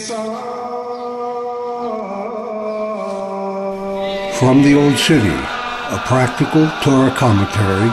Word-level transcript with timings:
From 0.00 0.22
the 4.62 4.74
Old 4.74 4.96
City, 4.96 5.28
a 5.28 6.02
practical 6.06 6.70
Torah 6.82 7.14
commentary 7.14 7.88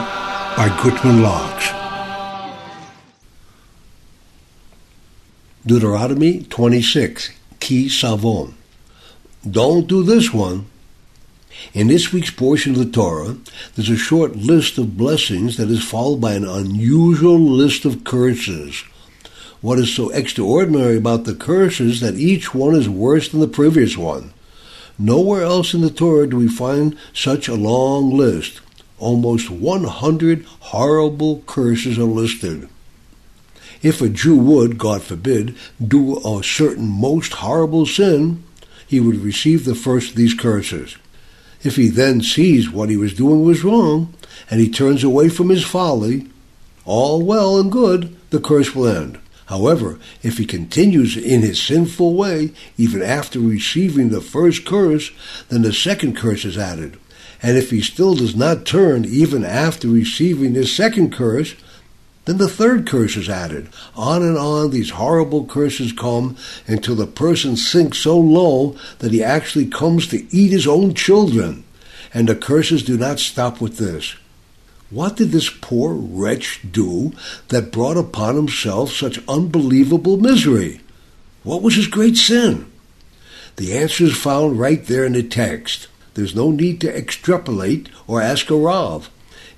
by 0.56 0.74
Gutman 0.82 1.22
Locks. 1.22 1.68
Deuteronomy 5.66 6.44
26, 6.44 7.30
Ki 7.60 7.90
Savo. 7.90 8.54
Don't 9.48 9.86
do 9.86 10.02
this 10.02 10.32
one. 10.32 10.64
In 11.74 11.88
this 11.88 12.10
week's 12.10 12.30
portion 12.30 12.72
of 12.72 12.78
the 12.78 12.90
Torah, 12.90 13.36
there's 13.74 13.90
a 13.90 13.96
short 13.98 14.34
list 14.34 14.78
of 14.78 14.96
blessings 14.96 15.58
that 15.58 15.68
is 15.68 15.84
followed 15.84 16.22
by 16.22 16.32
an 16.32 16.48
unusual 16.48 17.38
list 17.38 17.84
of 17.84 18.04
curses. 18.04 18.82
What 19.60 19.80
is 19.80 19.92
so 19.92 20.10
extraordinary 20.10 20.96
about 20.96 21.24
the 21.24 21.34
curses 21.34 22.00
that 22.00 22.14
each 22.14 22.54
one 22.54 22.76
is 22.76 22.88
worse 22.88 23.28
than 23.28 23.40
the 23.40 23.48
previous 23.48 23.96
one? 23.96 24.32
Nowhere 24.96 25.42
else 25.42 25.74
in 25.74 25.80
the 25.80 25.90
Torah 25.90 26.28
do 26.28 26.36
we 26.36 26.48
find 26.48 26.96
such 27.12 27.48
a 27.48 27.54
long 27.54 28.16
list. 28.16 28.60
Almost 29.00 29.50
100 29.50 30.44
horrible 30.44 31.42
curses 31.46 31.98
are 31.98 32.04
listed. 32.04 32.68
If 33.82 34.00
a 34.00 34.08
Jew 34.08 34.36
would, 34.36 34.78
God 34.78 35.02
forbid, 35.02 35.56
do 35.84 36.18
a 36.18 36.42
certain 36.44 36.88
most 36.88 37.34
horrible 37.34 37.86
sin, 37.86 38.44
he 38.86 39.00
would 39.00 39.16
receive 39.16 39.64
the 39.64 39.74
first 39.74 40.10
of 40.10 40.16
these 40.16 40.34
curses. 40.34 40.96
If 41.64 41.74
he 41.74 41.88
then 41.88 42.22
sees 42.22 42.70
what 42.70 42.90
he 42.90 42.96
was 42.96 43.14
doing 43.14 43.44
was 43.44 43.64
wrong, 43.64 44.14
and 44.50 44.60
he 44.60 44.70
turns 44.70 45.02
away 45.02 45.28
from 45.28 45.48
his 45.48 45.64
folly, 45.64 46.28
all 46.84 47.22
well 47.22 47.58
and 47.58 47.72
good, 47.72 48.16
the 48.30 48.40
curse 48.40 48.74
will 48.74 48.86
end. 48.86 49.18
However, 49.48 49.98
if 50.22 50.36
he 50.36 50.44
continues 50.44 51.16
in 51.16 51.40
his 51.40 51.60
sinful 51.60 52.14
way, 52.14 52.52
even 52.76 53.02
after 53.02 53.40
receiving 53.40 54.10
the 54.10 54.20
first 54.20 54.66
curse, 54.66 55.10
then 55.48 55.62
the 55.62 55.72
second 55.72 56.16
curse 56.16 56.44
is 56.44 56.58
added. 56.58 56.98
And 57.42 57.56
if 57.56 57.70
he 57.70 57.80
still 57.80 58.14
does 58.14 58.36
not 58.36 58.66
turn 58.66 59.06
even 59.06 59.46
after 59.46 59.88
receiving 59.88 60.52
the 60.52 60.66
second 60.66 61.14
curse, 61.14 61.54
then 62.26 62.36
the 62.36 62.46
third 62.48 62.86
curse 62.86 63.16
is 63.16 63.30
added. 63.30 63.68
On 63.96 64.22
and 64.22 64.36
on 64.36 64.70
these 64.70 64.90
horrible 64.90 65.46
curses 65.46 65.92
come 65.92 66.36
until 66.66 66.94
the 66.94 67.06
person 67.06 67.56
sinks 67.56 67.96
so 67.96 68.18
low 68.18 68.76
that 68.98 69.12
he 69.12 69.24
actually 69.24 69.66
comes 69.66 70.06
to 70.08 70.26
eat 70.30 70.52
his 70.52 70.66
own 70.66 70.92
children. 70.92 71.64
And 72.12 72.28
the 72.28 72.36
curses 72.36 72.82
do 72.82 72.98
not 72.98 73.18
stop 73.18 73.62
with 73.62 73.78
this. 73.78 74.14
What 74.90 75.16
did 75.16 75.32
this 75.32 75.50
poor 75.50 75.92
wretch 75.92 76.60
do 76.70 77.12
that 77.48 77.72
brought 77.72 77.98
upon 77.98 78.36
himself 78.36 78.92
such 78.92 79.20
unbelievable 79.28 80.16
misery? 80.16 80.80
What 81.42 81.62
was 81.62 81.76
his 81.76 81.86
great 81.86 82.16
sin? 82.16 82.70
The 83.56 83.76
answer 83.76 84.04
is 84.04 84.16
found 84.16 84.58
right 84.58 84.84
there 84.84 85.04
in 85.04 85.12
the 85.12 85.22
text. 85.22 85.88
There's 86.14 86.34
no 86.34 86.50
need 86.50 86.80
to 86.80 86.96
extrapolate 86.96 87.88
or 88.06 88.22
ask 88.22 88.50
a 88.50 88.56
Rav. 88.56 89.10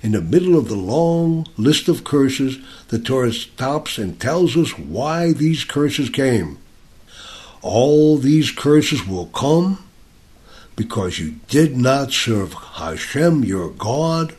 In 0.03 0.11
the 0.11 0.21
middle 0.21 0.57
of 0.57 0.67
the 0.67 0.75
long 0.75 1.47
list 1.55 1.87
of 1.87 2.03
curses, 2.03 2.57
the 2.89 2.99
Torah 2.99 3.31
stops 3.31 3.97
and 3.97 4.19
tells 4.19 4.57
us 4.57 4.77
why 4.77 5.31
these 5.31 5.63
curses 5.63 6.09
came. 6.09 6.57
All 7.61 8.17
these 8.17 8.51
curses 8.51 9.07
will 9.07 9.27
come 9.27 9.83
because 10.75 11.19
you 11.19 11.35
did 11.47 11.77
not 11.77 12.11
serve 12.11 12.53
Hashem, 12.53 13.45
your 13.45 13.69
God, 13.69 14.35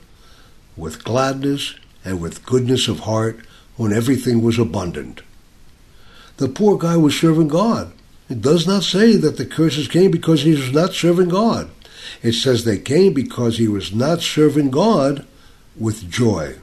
with 0.77 1.05
gladness 1.05 1.75
and 2.05 2.21
with 2.21 2.45
goodness 2.45 2.89
of 2.89 3.01
heart 3.01 3.41
when 3.77 3.93
everything 3.93 4.43
was 4.43 4.59
abundant. 4.59 5.23
The 6.39 6.49
poor 6.49 6.79
guy 6.79 6.97
was 6.97 7.19
serving 7.19 7.49
God. 7.49 7.93
It 8.29 8.41
does 8.41 8.67
not 8.67 8.83
say 8.83 9.17
that 9.17 9.37
the 9.37 9.47
curses 9.47 9.89
came 9.89 10.11
because 10.11 10.43
he 10.43 10.53
was 10.53 10.73
not 10.73 10.95
serving 10.95 11.29
God. 11.29 11.71
It 12.23 12.33
says 12.33 12.65
they 12.65 12.79
came 12.79 13.13
because 13.13 13.59
he 13.59 13.69
was 13.69 13.95
not 13.95 14.23
serving 14.23 14.71
God 14.71 15.27
with 15.77 16.11
joy. 16.11 16.57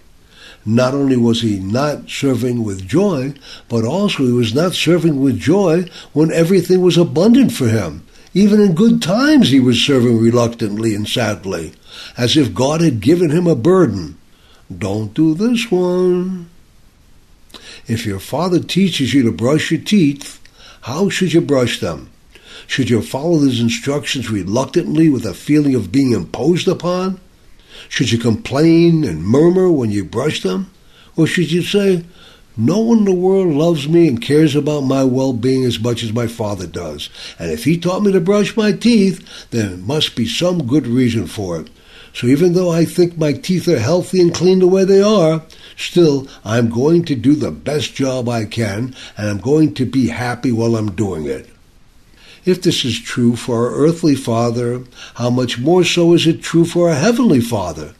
Not 0.65 0.93
only 0.93 1.15
was 1.15 1.41
he 1.41 1.59
not 1.59 2.09
serving 2.09 2.63
with 2.63 2.87
joy, 2.87 3.33
but 3.69 3.85
also 3.85 4.25
he 4.25 4.31
was 4.31 4.53
not 4.53 4.73
serving 4.73 5.21
with 5.21 5.39
joy 5.39 5.85
when 6.13 6.31
everything 6.31 6.81
was 6.81 6.97
abundant 6.97 7.51
for 7.53 7.67
him. 7.67 8.05
Even 8.33 8.61
in 8.61 8.75
good 8.75 9.01
times 9.01 9.49
he 9.49 9.59
was 9.59 9.83
serving 9.83 10.19
reluctantly 10.19 10.93
and 10.93 11.07
sadly, 11.07 11.73
as 12.15 12.37
if 12.37 12.53
God 12.53 12.81
had 12.81 12.99
given 13.01 13.31
him 13.31 13.47
a 13.47 13.55
burden. 13.55 14.17
Don't 14.75 15.13
do 15.13 15.33
this 15.33 15.71
one. 15.71 16.49
If 17.87 18.05
your 18.05 18.19
father 18.19 18.59
teaches 18.59 19.13
you 19.15 19.23
to 19.23 19.31
brush 19.31 19.71
your 19.71 19.81
teeth, 19.81 20.39
how 20.81 21.09
should 21.09 21.33
you 21.33 21.41
brush 21.41 21.79
them? 21.79 22.11
Should 22.67 22.91
you 22.91 23.01
follow 23.01 23.39
his 23.39 23.59
instructions 23.59 24.29
reluctantly 24.29 25.09
with 25.09 25.25
a 25.25 25.33
feeling 25.33 25.73
of 25.73 25.91
being 25.91 26.11
imposed 26.11 26.67
upon? 26.67 27.19
Should 27.87 28.11
you 28.11 28.19
complain 28.19 29.03
and 29.03 29.25
murmur 29.25 29.71
when 29.71 29.89
you 29.89 30.05
brush 30.05 30.43
them? 30.43 30.69
Or 31.15 31.25
should 31.25 31.51
you 31.51 31.63
say, 31.63 32.05
no 32.57 32.79
one 32.79 32.99
in 32.99 33.05
the 33.05 33.13
world 33.13 33.47
loves 33.47 33.87
me 33.87 34.07
and 34.07 34.21
cares 34.21 34.55
about 34.55 34.81
my 34.81 35.03
well 35.03 35.33
being 35.33 35.63
as 35.63 35.79
much 35.79 36.03
as 36.03 36.11
my 36.11 36.27
father 36.27 36.67
does. 36.67 37.09
And 37.37 37.51
if 37.51 37.63
he 37.63 37.77
taught 37.77 38.03
me 38.03 38.11
to 38.11 38.19
brush 38.19 38.57
my 38.57 38.71
teeth, 38.71 39.25
there 39.51 39.77
must 39.77 40.15
be 40.15 40.27
some 40.27 40.67
good 40.67 40.85
reason 40.85 41.27
for 41.27 41.59
it. 41.61 41.69
So 42.13 42.27
even 42.27 42.53
though 42.53 42.71
I 42.71 42.85
think 42.85 43.17
my 43.17 43.33
teeth 43.33 43.67
are 43.67 43.79
healthy 43.79 44.19
and 44.19 44.33
clean 44.33 44.59
the 44.59 44.67
way 44.67 44.83
they 44.83 45.01
are, 45.01 45.43
still 45.77 46.27
I'm 46.43 46.69
going 46.69 47.05
to 47.05 47.15
do 47.15 47.35
the 47.35 47.51
best 47.51 47.95
job 47.95 48.27
I 48.27 48.45
can 48.45 48.95
and 49.15 49.29
I'm 49.29 49.37
going 49.37 49.73
to 49.75 49.85
be 49.85 50.09
happy 50.09 50.51
while 50.51 50.75
I'm 50.75 50.91
doing 50.91 51.25
it. 51.25 51.49
If 52.45 52.61
this 52.61 52.83
is 52.83 52.99
true 52.99 53.35
for 53.35 53.67
our 53.67 53.75
earthly 53.75 54.15
Father, 54.15 54.83
how 55.15 55.29
much 55.29 55.59
more 55.59 55.83
so 55.83 56.13
is 56.13 56.25
it 56.25 56.41
true 56.41 56.65
for 56.65 56.89
our 56.89 56.95
Heavenly 56.95 57.41
Father? 57.41 57.93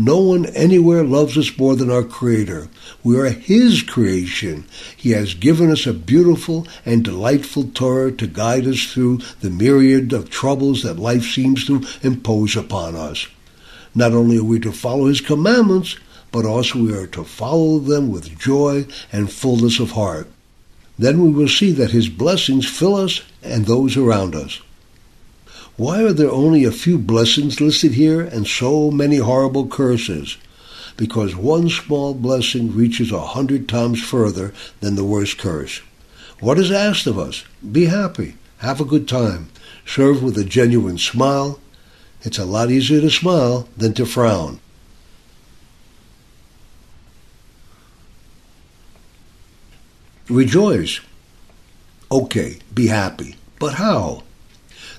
No 0.00 0.18
one 0.18 0.46
anywhere 0.46 1.02
loves 1.02 1.36
us 1.36 1.58
more 1.58 1.74
than 1.74 1.90
our 1.90 2.04
Creator. 2.04 2.68
We 3.02 3.18
are 3.18 3.30
His 3.30 3.82
creation. 3.82 4.64
He 4.96 5.10
has 5.10 5.34
given 5.34 5.72
us 5.72 5.88
a 5.88 5.92
beautiful 5.92 6.68
and 6.86 7.02
delightful 7.02 7.64
Torah 7.74 8.12
to 8.12 8.28
guide 8.28 8.68
us 8.68 8.84
through 8.84 9.18
the 9.40 9.50
myriad 9.50 10.12
of 10.12 10.30
troubles 10.30 10.84
that 10.84 11.00
life 11.00 11.24
seems 11.24 11.66
to 11.66 11.82
impose 12.00 12.54
upon 12.54 12.94
us. 12.94 13.26
Not 13.92 14.12
only 14.12 14.38
are 14.38 14.44
we 14.44 14.60
to 14.60 14.70
follow 14.70 15.06
His 15.06 15.20
commandments, 15.20 15.96
but 16.30 16.44
also 16.44 16.78
we 16.78 16.94
are 16.94 17.08
to 17.08 17.24
follow 17.24 17.80
them 17.80 18.12
with 18.12 18.38
joy 18.38 18.86
and 19.10 19.32
fullness 19.32 19.80
of 19.80 19.90
heart. 19.90 20.28
Then 20.96 21.20
we 21.20 21.30
will 21.30 21.48
see 21.48 21.72
that 21.72 21.90
His 21.90 22.08
blessings 22.08 22.68
fill 22.68 22.94
us 22.94 23.22
and 23.42 23.66
those 23.66 23.96
around 23.96 24.36
us. 24.36 24.60
Why 25.78 26.02
are 26.02 26.12
there 26.12 26.32
only 26.32 26.64
a 26.64 26.72
few 26.72 26.98
blessings 26.98 27.60
listed 27.60 27.92
here 27.92 28.20
and 28.20 28.48
so 28.48 28.90
many 28.90 29.18
horrible 29.18 29.68
curses? 29.68 30.36
Because 30.96 31.36
one 31.36 31.68
small 31.68 32.14
blessing 32.14 32.74
reaches 32.74 33.12
a 33.12 33.20
hundred 33.20 33.68
times 33.68 34.02
further 34.02 34.52
than 34.80 34.96
the 34.96 35.04
worst 35.04 35.38
curse. 35.38 35.80
What 36.40 36.58
is 36.58 36.72
asked 36.72 37.06
of 37.06 37.16
us? 37.16 37.44
Be 37.70 37.84
happy, 37.84 38.34
have 38.58 38.80
a 38.80 38.84
good 38.84 39.06
time, 39.06 39.50
serve 39.86 40.20
with 40.20 40.36
a 40.36 40.42
genuine 40.42 40.98
smile. 40.98 41.60
It's 42.22 42.38
a 42.38 42.44
lot 42.44 42.72
easier 42.72 43.00
to 43.00 43.08
smile 43.08 43.68
than 43.76 43.94
to 43.94 44.04
frown. 44.04 44.58
Rejoice. 50.28 50.98
Okay, 52.10 52.58
be 52.74 52.88
happy. 52.88 53.36
But 53.60 53.74
how? 53.74 54.24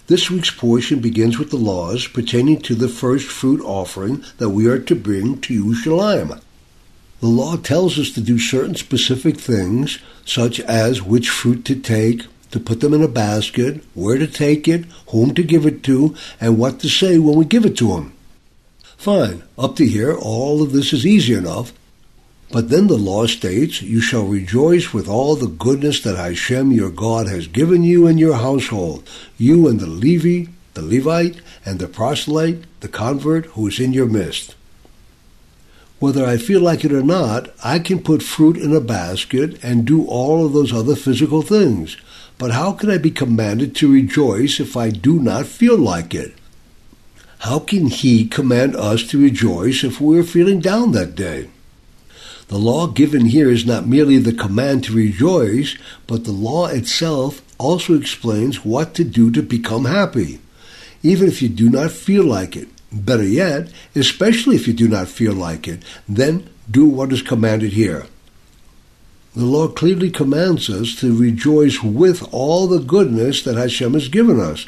This 0.09 0.31
week's 0.31 0.49
portion 0.49 1.01
begins 1.01 1.37
with 1.37 1.51
the 1.51 1.57
laws 1.57 2.07
pertaining 2.07 2.61
to 2.61 2.73
the 2.73 2.87
first 2.89 3.27
fruit 3.27 3.61
offering 3.63 4.23
that 4.39 4.49
we 4.49 4.65
are 4.65 4.79
to 4.79 4.95
bring 4.95 5.39
to 5.41 5.63
Yerushalayim. 5.63 6.41
The 7.19 7.27
law 7.27 7.57
tells 7.57 7.99
us 7.99 8.09
to 8.13 8.21
do 8.21 8.39
certain 8.39 8.73
specific 8.73 9.39
things, 9.39 9.99
such 10.25 10.59
as 10.61 11.03
which 11.03 11.29
fruit 11.29 11.63
to 11.65 11.75
take, 11.75 12.23
to 12.49 12.59
put 12.59 12.79
them 12.81 12.95
in 12.95 13.03
a 13.03 13.07
basket, 13.07 13.83
where 13.93 14.17
to 14.17 14.25
take 14.25 14.67
it, 14.67 14.85
whom 15.09 15.35
to 15.35 15.43
give 15.43 15.67
it 15.67 15.83
to, 15.83 16.15
and 16.41 16.57
what 16.57 16.79
to 16.79 16.89
say 16.89 17.19
when 17.19 17.35
we 17.35 17.45
give 17.45 17.63
it 17.63 17.77
to 17.77 17.95
him. 17.95 18.13
Fine, 18.97 19.43
up 19.59 19.75
to 19.75 19.85
here, 19.85 20.17
all 20.17 20.63
of 20.63 20.71
this 20.71 20.91
is 20.91 21.05
easy 21.05 21.35
enough, 21.35 21.71
but 22.51 22.69
then 22.69 22.87
the 22.87 22.97
law 22.97 23.27
states, 23.27 23.81
You 23.81 24.01
shall 24.01 24.25
rejoice 24.25 24.91
with 24.91 25.07
all 25.07 25.35
the 25.35 25.47
goodness 25.47 26.01
that 26.01 26.17
Hashem 26.17 26.71
your 26.71 26.89
God 26.89 27.27
has 27.27 27.47
given 27.47 27.83
you 27.83 28.07
and 28.07 28.19
your 28.19 28.35
household, 28.35 29.07
you 29.37 29.67
and 29.67 29.79
the 29.79 29.87
Levi, 29.87 30.49
the 30.73 30.81
Levite, 30.81 31.41
and 31.63 31.77
the 31.77 31.87
proselyte, 31.87 32.63
the 32.79 32.87
convert 32.87 33.45
who 33.47 33.67
is 33.67 33.79
in 33.79 33.93
your 33.93 34.07
midst. 34.07 34.55
Whether 35.99 36.25
I 36.25 36.37
feel 36.37 36.61
like 36.61 36.83
it 36.83 36.93
or 36.93 37.03
not, 37.03 37.49
I 37.63 37.77
can 37.77 38.01
put 38.01 38.23
fruit 38.23 38.57
in 38.57 38.73
a 38.73 38.81
basket 38.81 39.63
and 39.63 39.85
do 39.85 40.07
all 40.07 40.45
of 40.45 40.53
those 40.53 40.73
other 40.73 40.95
physical 40.95 41.41
things. 41.41 41.97
But 42.39 42.51
how 42.51 42.71
can 42.71 42.89
I 42.89 42.97
be 42.97 43.11
commanded 43.11 43.75
to 43.75 43.91
rejoice 43.91 44.59
if 44.59 44.77
I 44.77 44.89
do 44.89 45.19
not 45.19 45.45
feel 45.45 45.77
like 45.77 46.15
it? 46.15 46.33
How 47.39 47.59
can 47.59 47.87
He 47.87 48.25
command 48.25 48.75
us 48.75 49.03
to 49.09 49.21
rejoice 49.21 49.83
if 49.83 50.01
we're 50.01 50.23
feeling 50.23 50.61
down 50.61 50.93
that 50.93 51.15
day? 51.15 51.49
The 52.49 52.57
law 52.57 52.87
given 52.87 53.25
here 53.27 53.49
is 53.49 53.65
not 53.65 53.87
merely 53.87 54.17
the 54.17 54.33
command 54.33 54.83
to 54.85 54.93
rejoice, 54.93 55.77
but 56.07 56.23
the 56.23 56.31
law 56.31 56.65
itself 56.65 57.43
also 57.59 57.93
explains 57.93 58.65
what 58.65 58.95
to 58.95 59.03
do 59.03 59.29
to 59.31 59.43
become 59.43 59.85
happy, 59.85 60.39
even 61.03 61.27
if 61.27 61.43
you 61.43 61.49
do 61.49 61.69
not 61.69 61.91
feel 61.91 62.23
like 62.23 62.55
it. 62.55 62.67
Better 62.91 63.23
yet, 63.23 63.71
especially 63.93 64.55
if 64.55 64.67
you 64.67 64.73
do 64.73 64.87
not 64.87 65.07
feel 65.09 65.33
like 65.33 65.67
it, 65.67 65.83
then 66.07 66.49
do 66.69 66.85
what 66.85 67.13
is 67.13 67.21
commanded 67.21 67.73
here. 67.73 68.07
The 69.35 69.45
law 69.45 69.67
clearly 69.67 70.09
commands 70.09 70.71
us 70.71 70.95
to 71.01 71.15
rejoice 71.15 71.83
with 71.83 72.27
all 72.33 72.65
the 72.65 72.79
goodness 72.79 73.43
that 73.43 73.57
Hashem 73.57 73.93
has 73.93 74.07
given 74.07 74.39
us. 74.39 74.65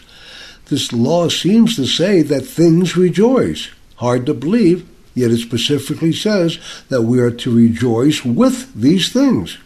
This 0.67 0.93
law 0.93 1.29
seems 1.29 1.75
to 1.77 1.87
say 1.87 2.21
that 2.21 2.45
things 2.45 2.95
rejoice. 2.95 3.69
Hard 3.95 4.27
to 4.27 4.35
believe, 4.35 4.87
yet 5.13 5.31
it 5.31 5.37
specifically 5.37 6.13
says 6.13 6.59
that 6.89 7.03
we 7.03 7.19
are 7.19 7.31
to 7.31 7.55
rejoice 7.55 8.23
with 8.23 8.73
these 8.73 9.11
things. 9.11 9.57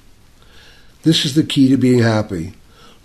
This 1.03 1.25
is 1.25 1.35
the 1.35 1.43
key 1.43 1.69
to 1.69 1.77
being 1.77 1.99
happy. 1.99 2.53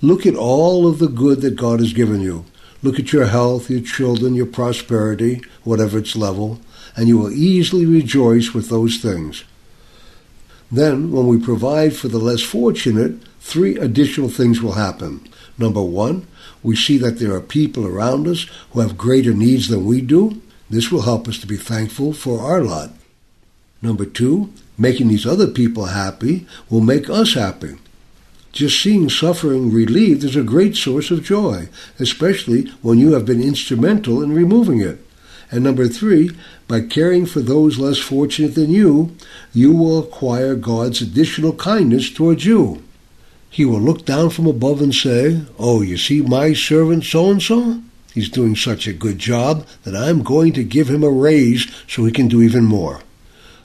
Look 0.01 0.25
at 0.25 0.35
all 0.37 0.87
of 0.87 0.99
the 0.99 1.09
good 1.09 1.43
that 1.43 1.57
God 1.57 1.81
has 1.81 1.93
given 1.93 2.21
you. 2.21 2.47
Look 2.83 2.99
at 2.99 3.13
your 3.13 3.27
health, 3.27 3.69
your 3.69 3.83
children, 3.83 4.35
your 4.35 4.47
prosperity, 4.47 5.43
whatever 5.65 5.99
its 5.99 6.17
level, 6.17 6.61
and 6.97 7.09
you 7.09 7.19
will 7.19 7.31
easily 7.31 7.85
rejoice 7.85 8.55
with 8.55 8.71
those 8.71 8.97
things. 8.97 9.45
Then, 10.73 11.11
when 11.11 11.27
we 11.27 11.39
provide 11.39 11.95
for 11.95 12.09
the 12.09 12.19
less 12.19 12.43
fortunate, 12.43 13.23
three 13.41 13.77
additional 13.77 14.29
things 14.29 14.63
will 14.63 14.73
happen. 14.73 15.29
Number 15.59 15.83
one, 15.83 16.27
we 16.63 16.77
see 16.77 16.97
that 16.99 17.19
there 17.19 17.35
are 17.35 17.41
people 17.41 17.87
around 17.87 18.27
us 18.27 18.47
who 18.71 18.81
have 18.81 18.97
greater 18.97 19.35
needs 19.35 19.69
than 19.69 19.85
we 19.85 20.01
do. 20.01 20.41
This 20.70 20.93
will 20.93 21.02
help 21.02 21.26
us 21.26 21.38
to 21.40 21.49
be 21.49 21.56
thankful 21.56 22.12
for 22.12 22.40
our 22.40 22.62
lot. 22.62 22.93
Number 23.82 24.05
two, 24.05 24.52
making 24.78 25.08
these 25.08 25.26
other 25.26 25.49
people 25.49 25.87
happy 25.87 26.46
will 26.70 26.81
make 26.81 27.11
us 27.11 27.34
happy. 27.34 27.75
Just 28.52 28.81
seeing 28.81 29.08
suffering 29.08 29.72
relieved 29.72 30.22
is 30.25 30.37
a 30.37 30.43
great 30.43 30.76
source 30.76 31.11
of 31.11 31.25
joy, 31.25 31.69
especially 31.99 32.67
when 32.82 32.99
you 32.99 33.12
have 33.14 33.25
been 33.26 33.43
instrumental 33.43 34.22
in 34.22 34.32
removing 34.32 34.81
it. 34.81 35.05
And 35.50 35.64
number 35.64 35.88
three, 35.88 36.31
by 36.69 36.82
caring 36.82 37.26
for 37.26 37.40
those 37.40 37.78
less 37.78 37.99
fortunate 37.99 38.55
than 38.55 38.70
you, 38.70 39.17
you 39.52 39.72
will 39.72 39.99
acquire 39.99 40.55
God's 40.55 41.02
additional 41.02 41.52
kindness 41.55 42.11
towards 42.11 42.44
you. 42.44 42.82
He 43.50 43.64
will 43.64 43.81
look 43.81 44.05
down 44.05 44.31
from 44.31 44.46
above 44.46 44.81
and 44.81 44.94
say, 44.94 45.43
Oh, 45.58 45.82
you 45.82 45.96
see 45.96 46.22
my 46.22 46.52
servant 46.52 47.05
so 47.05 47.31
and 47.31 47.43
so? 47.43 47.82
He's 48.12 48.29
doing 48.29 48.57
such 48.57 48.87
a 48.87 48.93
good 48.93 49.19
job 49.19 49.67
that 49.85 49.95
I'm 49.95 50.23
going 50.23 50.53
to 50.55 50.65
give 50.65 50.91
him 50.91 51.05
a 51.05 51.11
raise 51.11 51.71
so 51.87 52.05
he 52.05 52.12
can 52.12 52.29
do 52.29 52.43
even 52.43 52.65
more. 52.65 53.01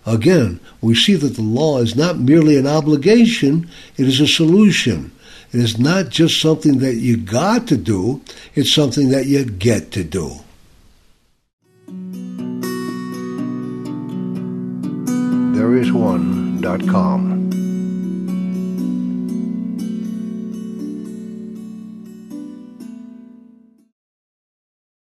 Again, 0.06 0.59
we 0.81 0.94
see 0.94 1.15
that 1.15 1.36
the 1.36 1.42
law 1.42 1.80
is 1.80 1.95
not 1.95 2.19
merely 2.19 2.57
an 2.57 2.68
obligation, 2.68 3.68
it 3.97 4.07
is 4.07 4.19
a 4.19 4.27
solution. 4.27 5.12
It 5.51 5.62
is 5.62 5.80
not 5.80 6.09
just 6.09 6.39
something 6.42 6.80
that 6.80 6.95
you 6.95 7.18
got 7.18 7.68
to 7.68 7.77
do, 7.77 8.21
it's 8.56 8.71
something 8.71 9.09
that 9.09 9.25
you 9.25 9.45
get 9.45 9.92
to 9.92 10.03
do. 10.03 10.42
There 15.56 15.75
is. 15.77 15.89